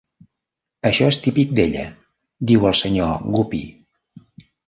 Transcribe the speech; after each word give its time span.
"Això 0.89 1.09
és 1.13 1.19
típic 1.25 1.51
d'ella", 1.59 1.83
diu 2.53 2.65
el 2.71 2.75
senyor 2.81 3.13
Guppy. 3.37 3.63